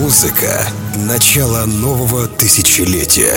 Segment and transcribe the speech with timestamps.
[0.00, 3.36] Музыка— начало нового тысячелетия.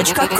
[0.00, 0.39] дочь, какой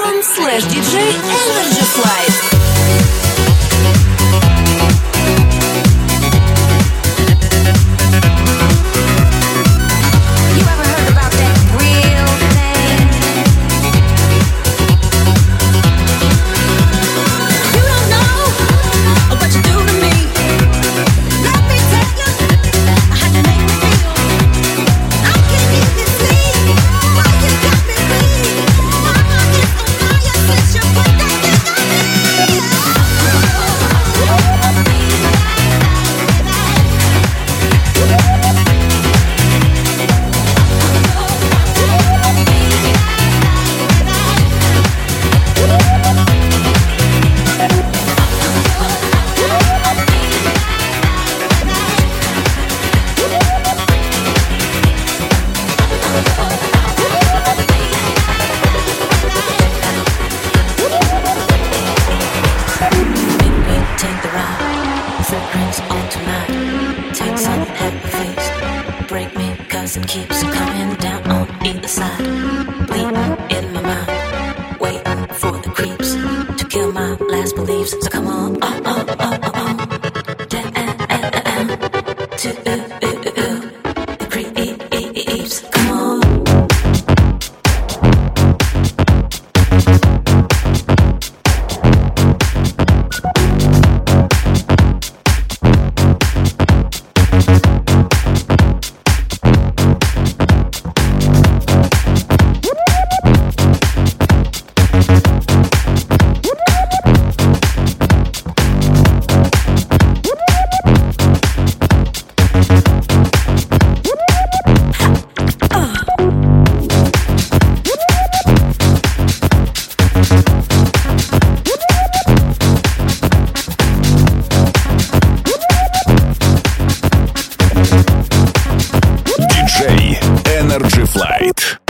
[130.81, 131.90] Energy Flight.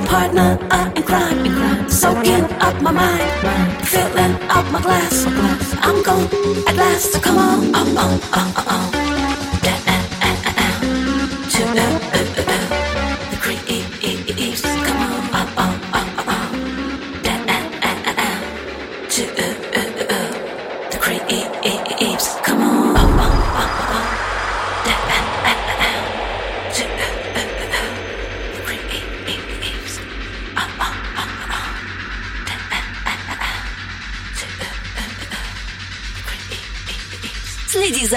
[0.00, 0.58] partner.
[0.70, 5.26] I am crying, soaking up my mind, filling up my glass.
[5.82, 6.28] I'm gone
[6.66, 7.22] at last.
[7.22, 9.01] Come on, on, on, on, on.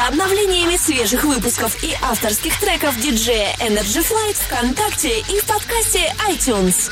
[0.07, 6.91] обновлениями свежих выпусков и авторских треков диджея Energy Flight ВКонтакте и в подкасте iTunes.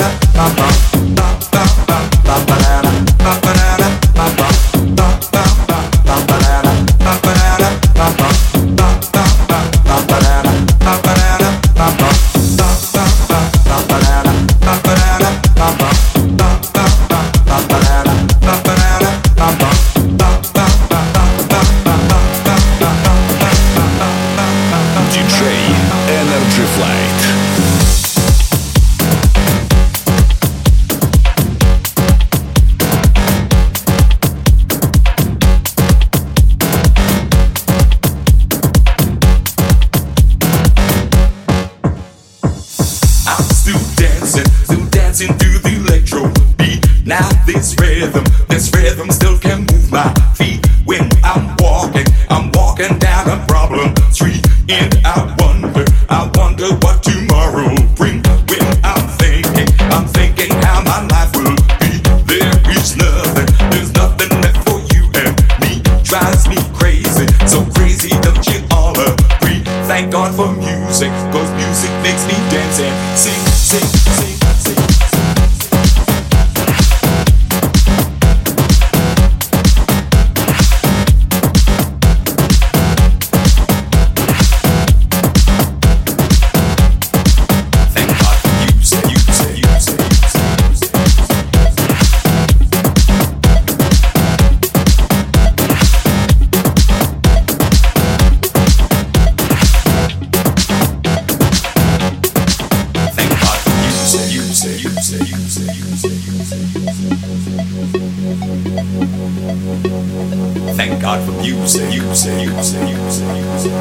[111.11, 111.89] heart for music.
[111.89, 113.73] music, music, music, music.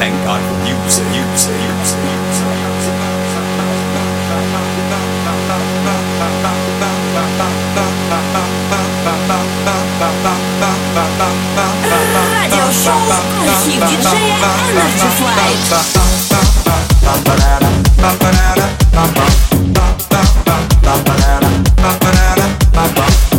[0.00, 2.96] Thank God for music, music, music, music.
[12.32, 13.02] Radio show
[13.48, 14.36] архив диджея
[14.70, 15.62] Energy Flight
[22.72, 23.31] bye, bye.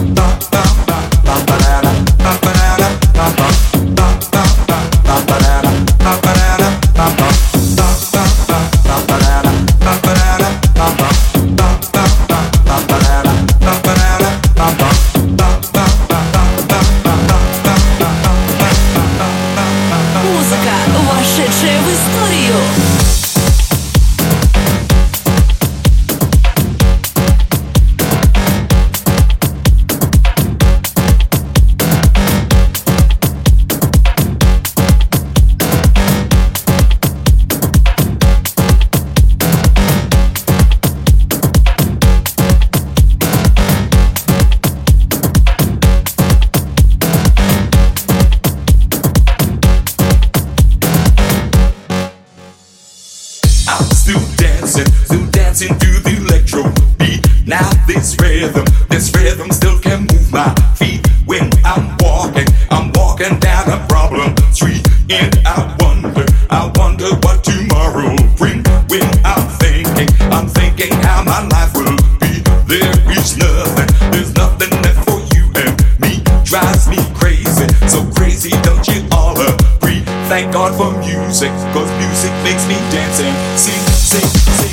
[81.44, 83.34] music, cause music makes me dancing.
[83.58, 84.73] Sing, sing, sing.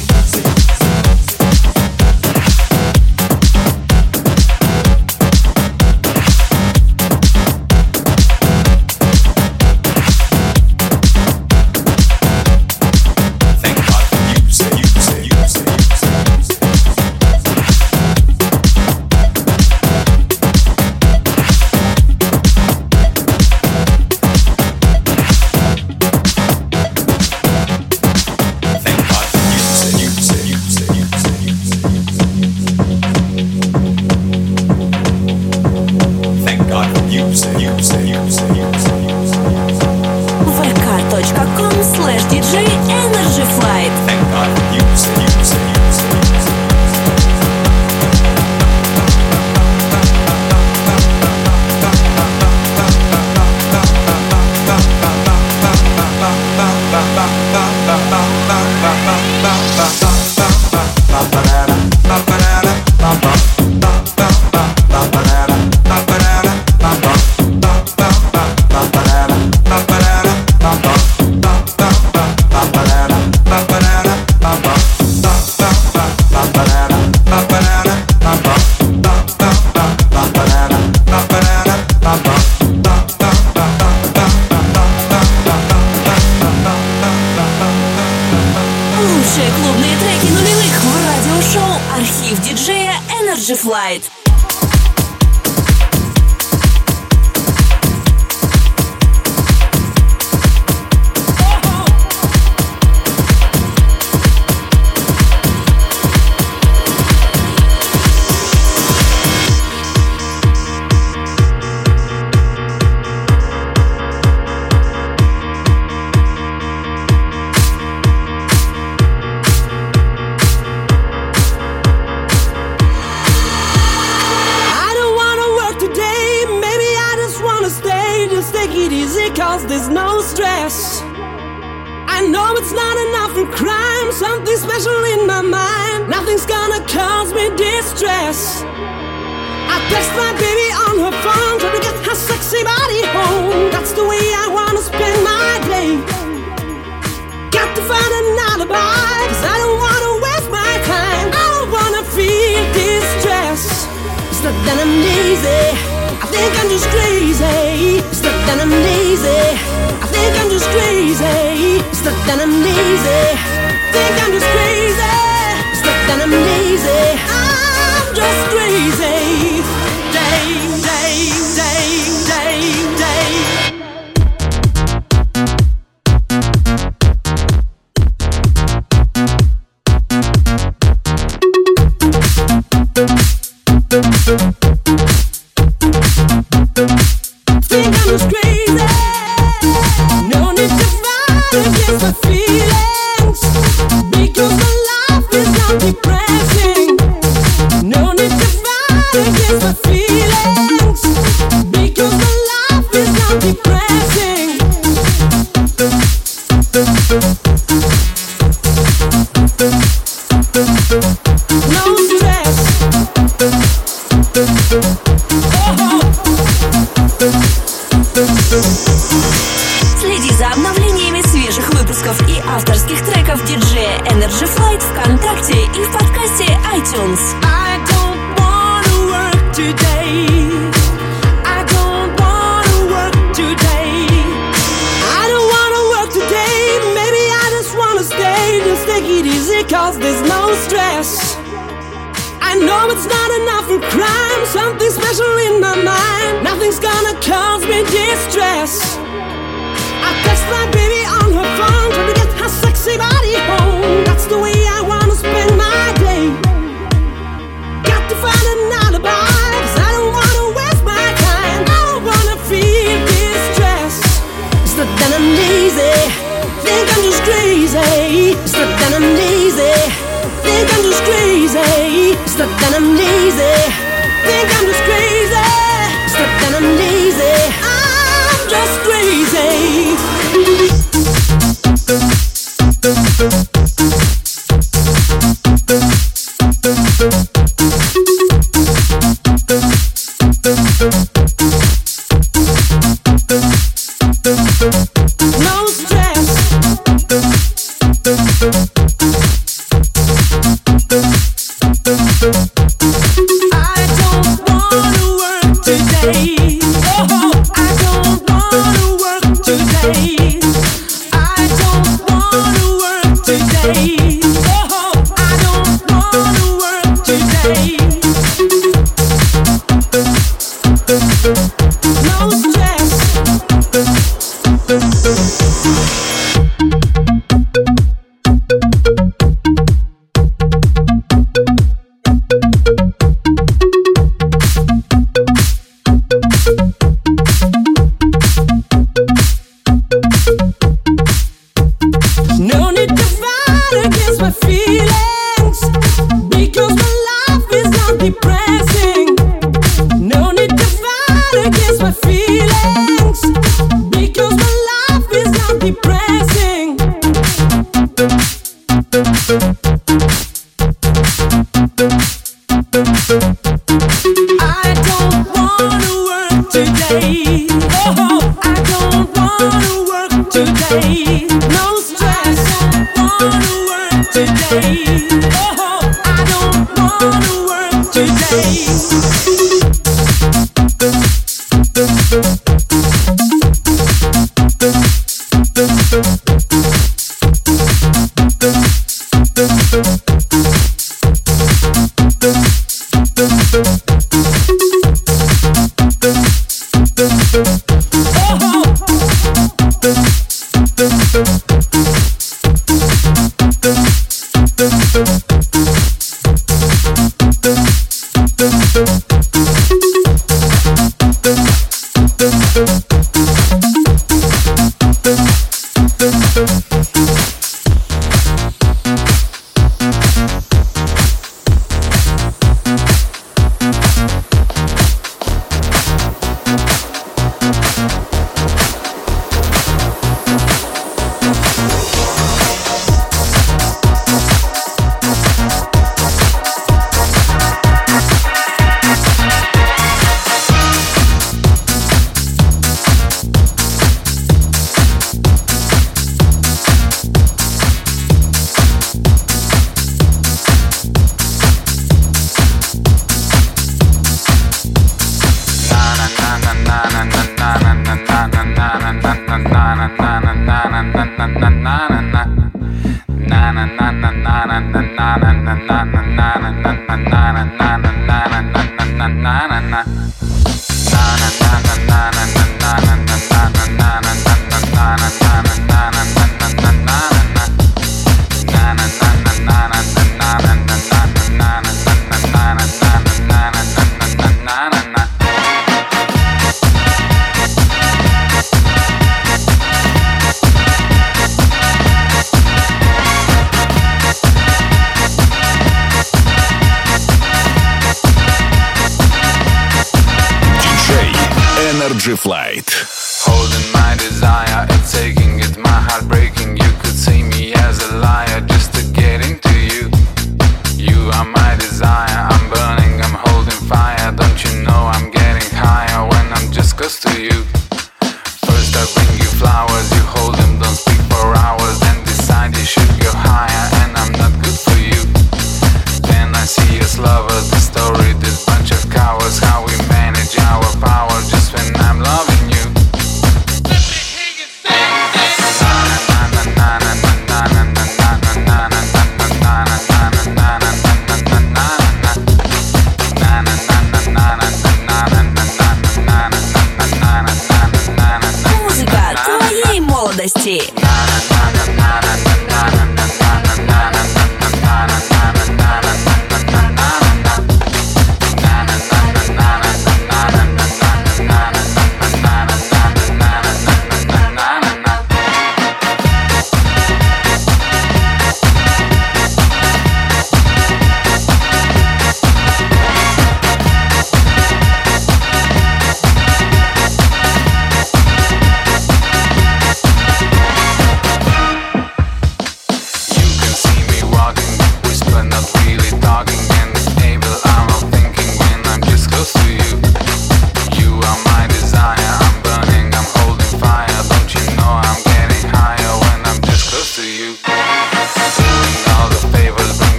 [502.16, 502.89] Flight.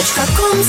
[0.00, 0.60] vk.com.